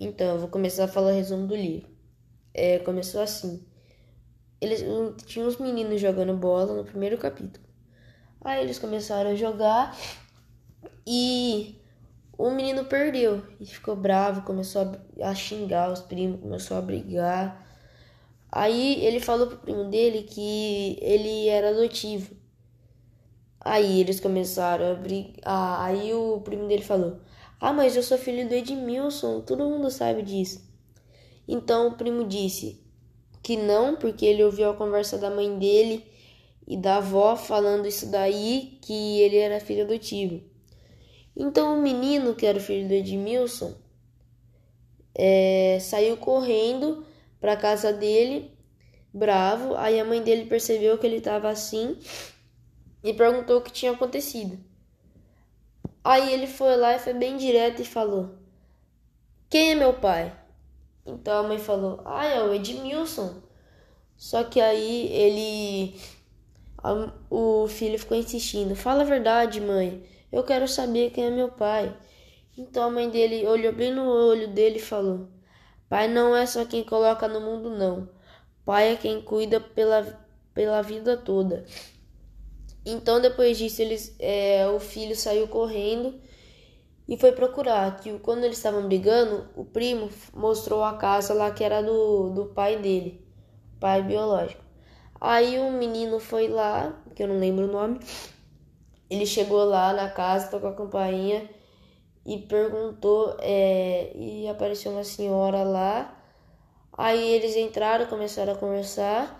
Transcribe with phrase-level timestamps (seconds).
[0.00, 1.86] Então, eu vou começar a falar o resumo do livro.
[2.54, 3.62] É, começou assim.
[4.58, 4.82] Eles
[5.26, 7.66] tinham uns meninos jogando bola no primeiro capítulo.
[8.40, 9.94] Aí eles começaram a jogar
[11.06, 11.78] e
[12.38, 14.90] o menino perdeu e ficou bravo, começou
[15.20, 17.66] a, xingar os primos, começou a brigar.
[18.50, 22.34] Aí ele falou pro primo dele que ele era adotivo.
[23.60, 25.82] Aí eles começaram a brigar.
[25.82, 27.20] Aí o primo dele falou:
[27.60, 30.66] Ah, mas eu sou filho do Edmilson, todo mundo sabe disso.
[31.46, 32.80] Então o primo disse
[33.42, 36.06] que não, porque ele ouviu a conversa da mãe dele
[36.66, 40.42] e da avó falando isso daí, que ele era filho adotivo.
[41.36, 43.74] Então o menino, que era o filho do Edmilson,
[45.14, 47.04] é, saiu correndo
[47.40, 48.50] para casa dele,
[49.12, 49.74] bravo.
[49.76, 51.98] Aí a mãe dele percebeu que ele estava assim
[53.04, 54.69] e perguntou o que tinha acontecido.
[56.02, 58.30] Aí ele foi lá e foi bem direto e falou:
[59.48, 60.32] Quem é meu pai?
[61.04, 63.42] Então a mãe falou: Ah, é o Edmilson.
[64.16, 66.00] Só que aí ele.
[66.82, 70.02] A, o filho ficou insistindo: Fala a verdade, mãe.
[70.32, 71.94] Eu quero saber quem é meu pai.
[72.56, 75.28] Então a mãe dele olhou bem no olho dele e falou:
[75.88, 78.08] Pai não é só quem coloca no mundo, não.
[78.64, 80.18] Pai é quem cuida pela,
[80.54, 81.64] pela vida toda.
[82.84, 86.20] Então depois disso eles, é, o filho saiu correndo
[87.08, 88.00] e foi procurar.
[88.00, 92.46] Que quando eles estavam brigando, o primo mostrou a casa lá que era do, do
[92.46, 93.26] pai dele,
[93.78, 94.62] pai biológico.
[95.20, 98.00] Aí o menino foi lá, que eu não lembro o nome,
[99.10, 101.50] ele chegou lá na casa, tocou a campainha
[102.24, 106.16] e perguntou, é, e apareceu uma senhora lá.
[106.96, 109.39] Aí eles entraram, começaram a conversar.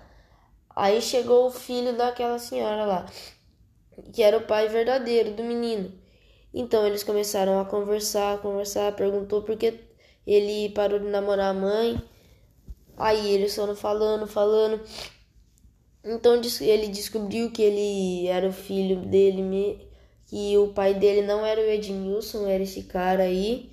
[0.80, 3.06] Aí chegou o filho daquela senhora lá,
[4.14, 5.92] que era o pai verdadeiro do menino.
[6.54, 9.78] Então eles começaram a conversar, conversar, perguntou por que
[10.26, 12.02] ele parou de namorar a mãe.
[12.96, 14.80] Aí eles foram falando, falando.
[16.02, 19.86] Então ele descobriu que ele era o filho dele,
[20.28, 23.70] que o pai dele não era o Edmilson, era esse cara aí.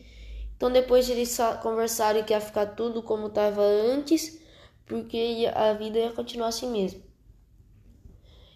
[0.58, 4.46] Então depois eles conversaram que ia ficar tudo como estava antes,
[4.88, 7.04] porque a vida ia continuar assim mesmo.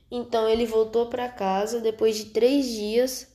[0.09, 3.27] Então ele voltou para casa depois de três dias.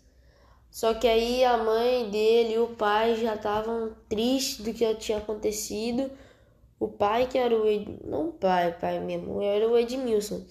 [0.70, 5.18] Só que aí a mãe dele e o pai já estavam tristes do que tinha
[5.18, 6.10] acontecido
[6.78, 8.00] o pai que era o Ed...
[8.04, 10.44] não o pai, pai mesmo, era o Edmilson.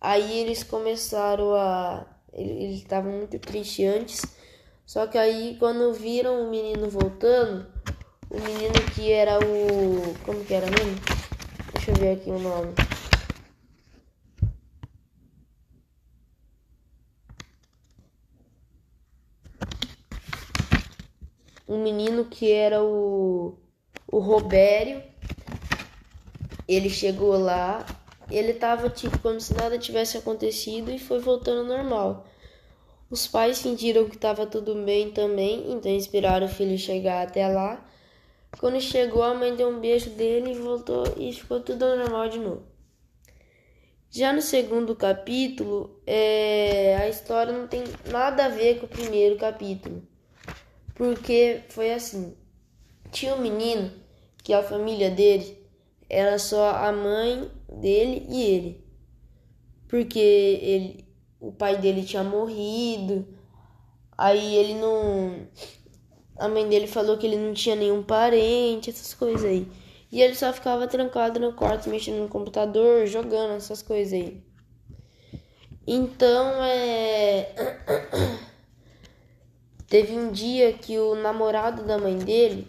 [0.00, 4.22] Aí eles começaram a eles estavam muito tristes antes.
[4.86, 7.66] Só que aí quando viram o menino voltando,
[8.30, 11.17] o menino que era o como que era mesmo?
[11.88, 12.74] Deixa eu ver aqui o nome.
[21.66, 23.56] Um menino que era o
[24.06, 25.02] o Robério
[26.66, 27.86] ele chegou lá,
[28.30, 32.26] ele tava tipo como se nada tivesse acontecido e foi voltando normal.
[33.08, 37.82] Os pais fingiram que estava tudo bem também, então esperaram o filho chegar até lá.
[38.56, 42.38] Quando chegou, a mãe deu um beijo dele e voltou e ficou tudo normal de
[42.38, 42.62] novo.
[44.10, 49.36] Já no segundo capítulo, é, a história não tem nada a ver com o primeiro
[49.36, 50.02] capítulo,
[50.94, 52.34] porque foi assim:
[53.10, 53.92] tinha um menino
[54.42, 55.58] que a família dele
[56.08, 58.84] era só a mãe dele e ele.
[59.88, 63.26] Porque ele, o pai dele tinha morrido.
[64.16, 65.46] Aí ele não.
[66.38, 69.66] A mãe dele falou que ele não tinha nenhum parente, essas coisas aí.
[70.10, 74.42] E ele só ficava trancado no quarto, mexendo no computador, jogando essas coisas aí.
[75.86, 77.52] Então, é.
[79.88, 82.68] Teve um dia que o namorado da mãe dele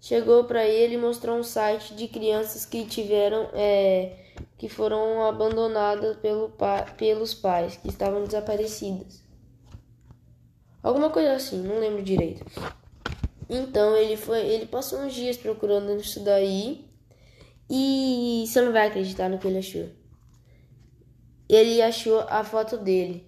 [0.00, 4.12] chegou para ele e mostrou um site de crianças que tiveram é,
[4.56, 9.20] que foram abandonadas pelo pa pelos pais que estavam desaparecidas.
[10.80, 12.44] Alguma coisa assim, não lembro direito.
[13.48, 16.86] Então ele foi, ele passou uns dias procurando isso daí
[17.70, 19.88] e você não vai acreditar no que ele achou.
[21.48, 23.26] Ele achou a foto dele.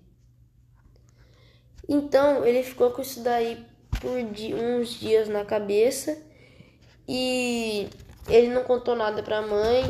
[1.88, 3.64] Então ele ficou com isso daí
[4.00, 6.17] por uns dias na cabeça
[7.08, 7.88] e
[8.28, 9.82] ele não contou nada pra mãe,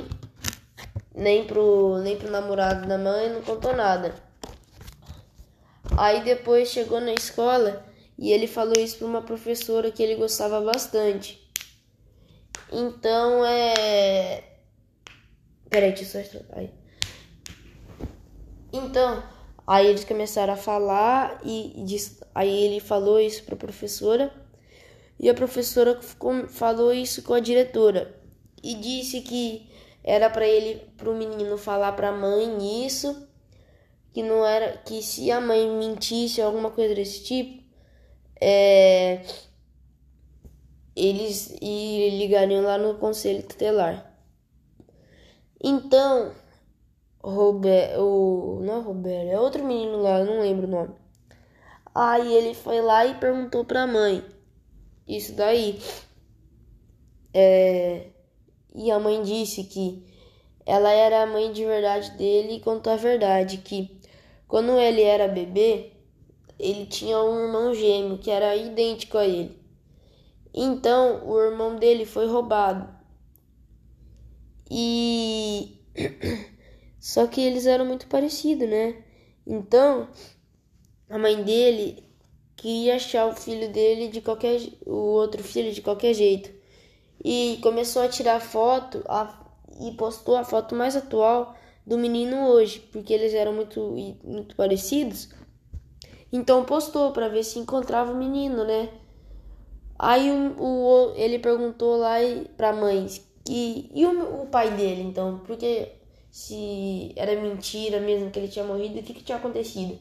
[1.15, 4.15] nem pro, nem pro namorado da mãe, não contou nada.
[5.99, 7.85] Aí depois chegou na escola
[8.21, 11.41] e ele falou isso pra uma professora que ele gostava bastante.
[12.71, 14.45] Então é.
[15.71, 16.71] Peraí, deixa eu só aí.
[18.71, 19.23] Então,
[19.67, 21.97] aí eles começaram a falar e, e
[22.35, 24.31] aí ele falou isso pra professora.
[25.19, 25.99] E a professora
[26.49, 28.15] falou isso com a diretora
[28.63, 29.67] e disse que
[30.05, 33.27] era para ele, para o menino falar para a mãe isso,
[34.13, 37.70] que não era, que se a mãe mentisse alguma coisa desse tipo,
[38.41, 39.23] é,
[40.97, 44.11] eles ligariam lá no conselho tutelar.
[45.63, 46.33] Então,
[47.23, 50.95] Robert, o não é Robert, é outro menino lá, não lembro o nome.
[51.95, 54.25] Aí ele foi lá e perguntou pra mãe.
[55.07, 55.81] Isso daí.
[57.35, 58.07] É,
[58.75, 60.07] e a mãe disse que
[60.65, 64.01] ela era a mãe de verdade dele e contou a verdade que
[64.47, 65.93] quando ele era bebê,
[66.61, 69.59] ele tinha um irmão gêmeo que era idêntico a ele.
[70.53, 72.89] Então, o irmão dele foi roubado.
[74.71, 75.79] E
[77.01, 79.03] só que eles eram muito parecidos, né?
[79.47, 80.09] Então,
[81.09, 82.05] a mãe dele
[82.57, 86.51] queria achar o filho dele de qualquer o outro filho de qualquer jeito.
[87.25, 89.47] E começou a tirar foto a,
[89.81, 95.31] e postou a foto mais atual do menino hoje, porque eles eram muito muito parecidos.
[96.33, 98.89] Então postou para ver se encontrava o menino, né?
[99.99, 102.17] Aí o, o, ele perguntou lá
[102.57, 103.07] pra mãe
[103.45, 105.93] que, e o, o pai dele, então, porque
[106.31, 109.99] se era mentira mesmo que ele tinha morrido, o que, que tinha acontecido?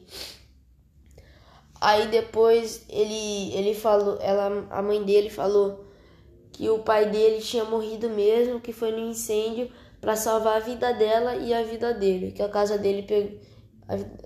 [1.82, 5.86] Aí depois ele, ele falou, ela, a mãe dele falou
[6.52, 9.72] que o pai dele tinha morrido mesmo, que foi no incêndio
[10.02, 13.40] para salvar a vida dela e a vida dele, que a casa dele pegou,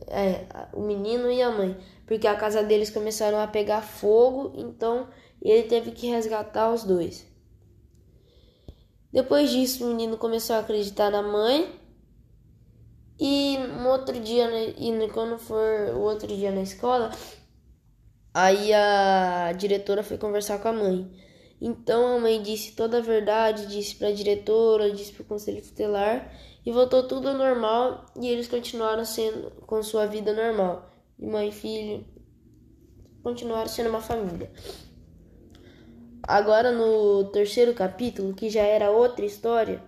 [0.08, 5.08] é, o menino e a mãe, porque a casa deles começaram a pegar fogo, então
[5.42, 7.26] ele teve que resgatar os dois.
[9.12, 11.80] Depois disso, o menino começou a acreditar na mãe.
[13.20, 17.12] E no outro dia, né, e quando for o outro dia na escola,
[18.34, 21.23] aí a diretora foi conversar com a mãe.
[21.66, 25.62] Então a mãe disse toda a verdade, disse para a diretora, disse para o conselho
[25.62, 26.30] tutelar
[26.66, 30.92] e voltou tudo ao normal e eles continuaram sendo com sua vida normal.
[31.18, 32.06] E mãe e filho
[33.24, 34.52] continuaram sendo uma família.
[36.22, 39.82] Agora no terceiro capítulo, que já era outra história,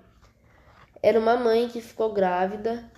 [1.04, 2.90] era uma mãe que ficou grávida,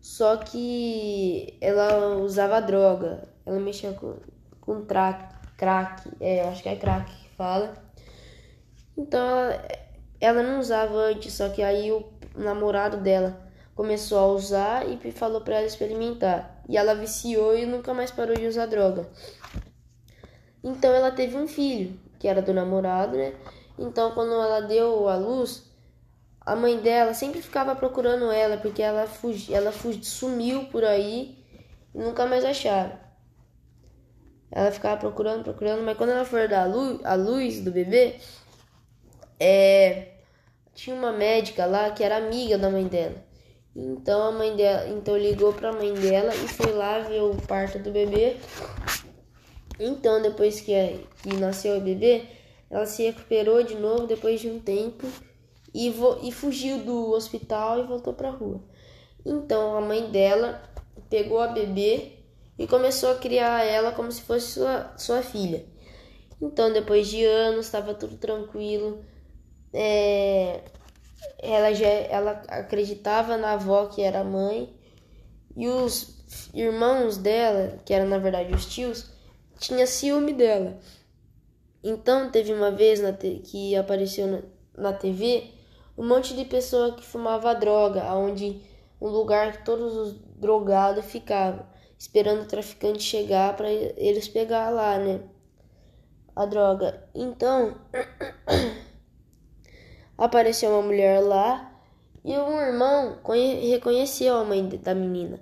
[0.00, 3.28] só que ela usava droga.
[3.44, 4.16] Ela mexia com,
[4.62, 7.83] com crack, crack, é, acho que é crack que fala.
[8.96, 9.68] Então ela,
[10.20, 12.04] ela não usava antes, só que aí o
[12.34, 13.40] namorado dela
[13.74, 16.62] começou a usar e falou para ela experimentar.
[16.68, 19.08] E ela viciou e nunca mais parou de usar droga.
[20.62, 23.34] Então ela teve um filho que era do namorado, né?
[23.78, 25.70] Então, quando ela deu a luz,
[26.40, 31.44] a mãe dela sempre ficava procurando ela, porque ela, fugi, ela fugi, sumiu por aí
[31.94, 32.98] e nunca mais acharam.
[34.50, 38.16] Ela ficava procurando, procurando, mas quando ela for dar a luz, a luz do bebê,
[39.38, 40.14] é,
[40.74, 43.24] tinha uma médica lá que era amiga da mãe dela.
[43.76, 47.34] Então a mãe dela, então ligou para a mãe dela e foi lá ver o
[47.46, 48.36] parto do bebê.
[49.78, 50.72] Então, depois que,
[51.22, 52.24] que nasceu o bebê,
[52.70, 55.06] ela se recuperou de novo depois de um tempo
[55.74, 55.92] e,
[56.22, 58.60] e fugiu do hospital e voltou para a rua.
[59.26, 60.62] Então, a mãe dela
[61.10, 62.12] pegou a bebê
[62.58, 65.64] e começou a criar ela como se fosse sua, sua filha.
[66.40, 69.04] Então, depois de anos, estava tudo tranquilo.
[69.74, 70.60] É,
[71.38, 74.72] ela já ela acreditava na avó que era mãe
[75.56, 79.10] e os irmãos dela, que eram na verdade os tios,
[79.58, 80.78] tinha ciúme dela.
[81.82, 83.00] Então teve uma vez
[83.44, 84.42] que apareceu na,
[84.76, 85.50] na TV
[85.96, 88.60] um monte de pessoa que fumava droga, onde
[89.00, 91.66] um lugar que todos os drogados ficavam,
[91.98, 95.20] esperando o traficante chegar para eles pegar lá, né?
[96.34, 97.08] A droga.
[97.14, 97.76] Então
[100.16, 101.72] apareceu uma mulher lá
[102.24, 103.18] e um irmão
[103.70, 105.40] reconheceu a mãe da menina.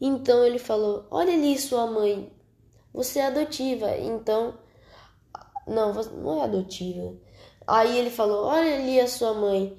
[0.00, 2.32] Então ele falou: Olha ali sua mãe.
[2.92, 4.54] Você é adotiva, então.
[5.66, 7.14] Não, não é adotiva.
[7.66, 9.76] Aí ele falou: Olha ali a sua mãe.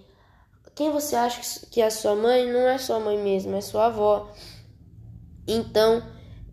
[0.74, 2.52] Quem você acha que é sua mãe?
[2.52, 4.32] Não é sua mãe mesmo, é sua avó.
[5.48, 6.02] Então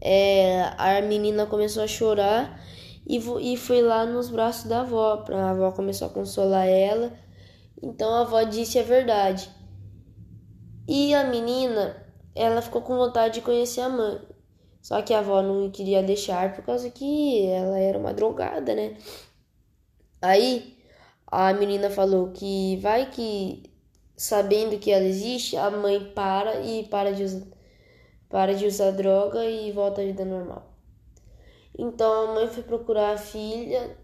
[0.01, 2.61] é, a menina começou a chorar
[3.07, 5.25] e, e foi lá nos braços da avó.
[5.31, 7.13] A avó começou a consolar ela.
[7.83, 9.51] Então a avó disse a verdade.
[10.87, 14.21] E a menina, ela ficou com vontade de conhecer a mãe.
[14.81, 18.97] Só que a avó não queria deixar por causa que ela era uma drogada, né?
[20.21, 20.79] Aí
[21.27, 23.63] a menina falou que vai que
[24.17, 27.47] sabendo que ela existe, a mãe para e para de usar,
[28.29, 30.75] para de usar droga e volta à vida normal.
[31.79, 33.97] Então a mãe foi procurar a filha,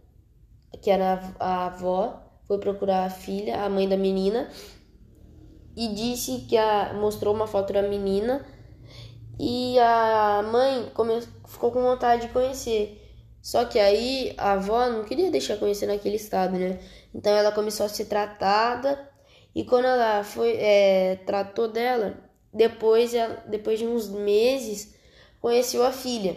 [0.81, 4.49] que era a avó, foi procurar a filha, a mãe da menina,
[5.77, 8.45] e disse que a, mostrou uma foto da menina
[9.39, 13.01] e a mãe come, ficou com vontade de conhecer.
[13.43, 16.81] Só que aí a avó não queria deixar conhecer naquele estado, né?
[17.15, 19.11] Então ela começou a ser tratada
[19.55, 22.17] e quando ela foi é, tratou dela,
[22.53, 24.95] depois, ela, depois de uns meses,
[25.41, 26.37] conheceu a filha.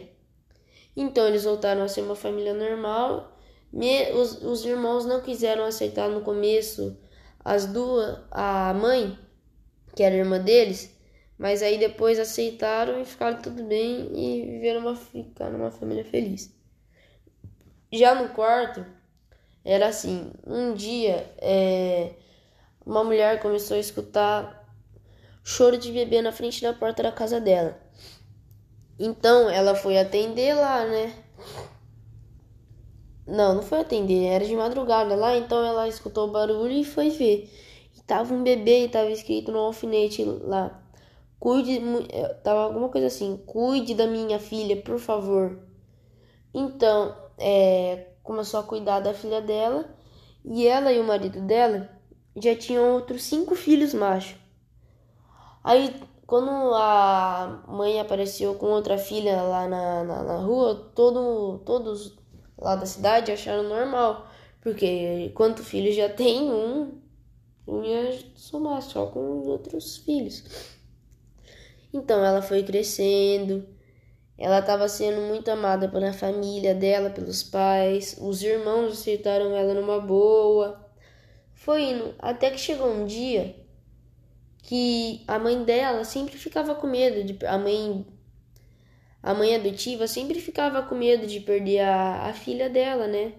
[0.95, 3.37] Então eles voltaram a ser uma família normal.
[3.71, 6.97] Me, os, os irmãos não quiseram aceitar no começo
[7.43, 9.17] as duas, a mãe,
[9.95, 10.95] que era irmã deles,
[11.38, 16.53] mas aí depois aceitaram e ficaram tudo bem e viveram uma, ficaram uma família feliz.
[17.91, 18.86] Já no quarto,
[19.63, 22.12] era assim: um dia é,
[22.86, 24.65] uma mulher começou a escutar
[25.43, 27.79] choro de bebê na frente da porta da casa dela.
[29.00, 31.13] Então ela foi atender lá, né?
[33.27, 37.10] Não, não foi atender, era de madrugada lá, então ela escutou o barulho e foi
[37.10, 37.51] ver.
[37.96, 40.81] E tava um bebê e tava escrito no alfinete lá.
[41.39, 45.60] Cuide, eh, tava alguma coisa assim, cuide da minha filha, por favor.
[46.53, 49.86] Então, é, começou a cuidar da filha dela
[50.43, 51.89] e ela e o marido dela
[52.36, 54.38] já tinham outros cinco filhos machos.
[55.63, 55.93] Aí,
[56.25, 62.17] quando a mãe apareceu com outra filha lá na, na, na rua, todo, todos
[62.57, 64.27] lá da cidade acharam normal,
[64.61, 66.99] porque quanto filho já tem um,
[67.67, 70.43] um ia somar só com os outros filhos.
[71.93, 73.67] Então ela foi crescendo,
[74.37, 79.99] ela estava sendo muito amada pela família dela, pelos pais, os irmãos aceitaram ela numa
[79.99, 80.85] boa.
[81.53, 83.55] Foi indo, até que chegou um dia
[84.61, 88.05] que a mãe dela sempre ficava com medo de a mãe
[89.21, 93.33] a mãe adotiva sempre ficava com medo de perder a, a filha dela, né?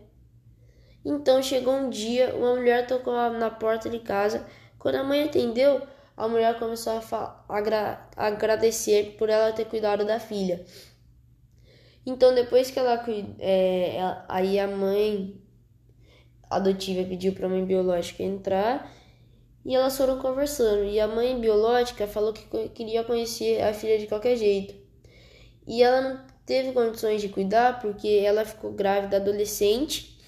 [1.05, 4.47] Então chegou um dia, uma mulher tocou na porta de casa.
[4.79, 5.81] Quando a mãe atendeu,
[6.17, 10.65] a mulher começou a, agra agradecer por ela ter cuidado da filha.
[12.05, 13.05] Então, depois que ela,
[13.39, 15.41] é, ela aí a mãe
[16.51, 18.91] adotiva pediu para a mãe biológica entrar
[19.65, 20.85] e elas foram conversando.
[20.85, 24.88] E a mãe biológica falou que queria conhecer a filha de qualquer jeito.
[25.69, 30.19] E ela não teve condições de cuidar porque ela ficou grávida adolescente.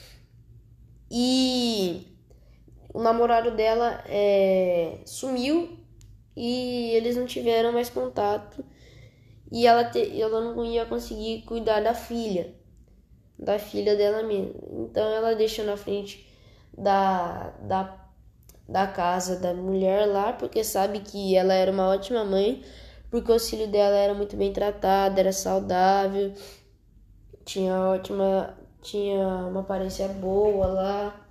[1.11, 2.06] E
[2.92, 5.78] o namorado dela é, sumiu
[6.37, 8.62] e eles não tiveram mais contato.
[9.50, 12.54] E ela, te, ela não ia conseguir cuidar da filha,
[13.38, 14.52] da filha dela mesma.
[14.70, 16.28] Então ela deixou na frente
[16.76, 17.99] da, da,
[18.68, 22.62] da casa da mulher lá, porque sabe que ela era uma ótima mãe,
[23.11, 26.33] porque o filho dela era muito bem tratado, era saudável,
[27.45, 31.26] tinha ótima, tinha uma aparência boa lá.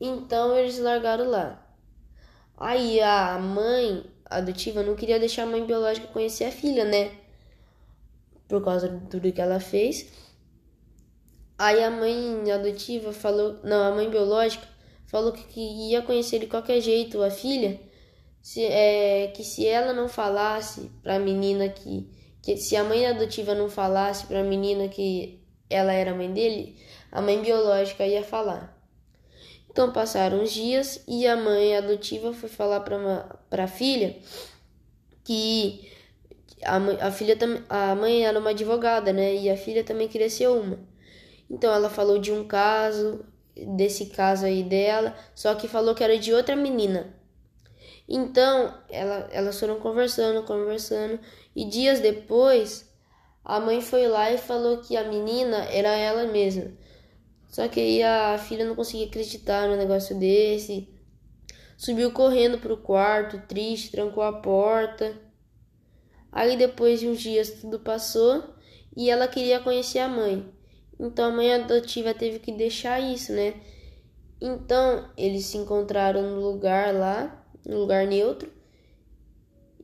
[0.00, 1.64] Então eles largaram lá.
[2.56, 7.12] Aí a mãe adotiva não queria deixar a mãe biológica conhecer a filha, né?
[8.48, 10.12] Por causa de tudo que ela fez.
[11.56, 14.66] Aí a mãe adotiva falou, não, a mãe biológica
[15.06, 17.80] falou que ia conhecer de qualquer jeito a filha,
[18.48, 22.08] se, é, que se ela não falasse pra menina que,
[22.40, 25.38] que se a mãe adotiva não falasse pra menina que
[25.68, 26.74] ela era mãe dele,
[27.12, 28.74] a mãe biológica ia falar.
[29.68, 34.16] Então passaram os dias e a mãe adotiva foi falar para a filha
[35.22, 35.86] que
[36.64, 37.36] a, mãe, a filha
[37.68, 39.34] a mãe era uma advogada, né?
[39.34, 40.80] E a filha também queria ser uma.
[41.50, 46.18] Então ela falou de um caso, desse caso aí dela, só que falou que era
[46.18, 47.17] de outra menina.
[48.08, 51.20] Então ela, elas foram conversando, conversando,
[51.54, 52.88] e dias depois
[53.44, 56.72] a mãe foi lá e falou que a menina era ela mesma.
[57.48, 60.88] Só que a filha não conseguia acreditar no negócio desse.
[61.76, 65.16] Subiu correndo pro quarto, triste, trancou a porta.
[66.30, 68.44] Aí depois de uns dias tudo passou
[68.96, 70.52] e ela queria conhecer a mãe.
[71.00, 73.54] Então a mãe adotiva teve que deixar isso, né?
[74.40, 77.37] Então eles se encontraram no lugar lá,
[77.68, 78.50] no lugar neutro.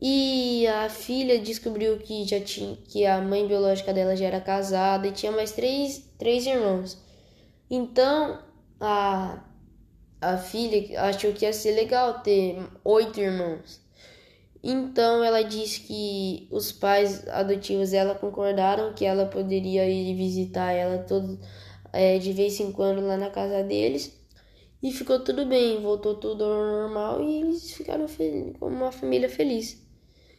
[0.01, 5.07] E a filha descobriu que já tinha que a mãe biológica dela já era casada
[5.07, 6.99] e tinha mais três, três irmãos.
[7.71, 8.43] Então
[8.81, 9.45] a,
[10.21, 13.81] a filha achou que ia ser legal ter oito irmãos.
[14.63, 20.99] Então ela disse que os pais adotivos dela concordaram que ela poderia ir visitar ela
[20.99, 21.39] todo,
[21.93, 24.24] é, de vez em quando lá na casa deles.
[24.85, 28.07] E ficou tudo bem, voltou tudo ao normal e eles ficaram
[28.61, 29.83] como uma família feliz.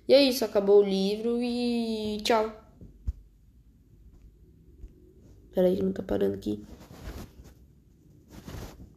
[0.08, 2.54] E é isso, acabou o livro e tchau.
[5.52, 6.64] Peraí não tá parando aqui.